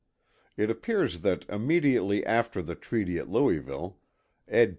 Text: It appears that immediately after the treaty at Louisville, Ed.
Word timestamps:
It 0.57 0.71
appears 0.71 1.19
that 1.19 1.47
immediately 1.47 2.25
after 2.25 2.63
the 2.63 2.73
treaty 2.73 3.19
at 3.19 3.29
Louisville, 3.29 3.99
Ed. 4.47 4.69